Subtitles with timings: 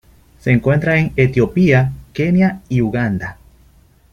[0.39, 3.37] Se encuentra en Etiopía, Kenia y Uganda.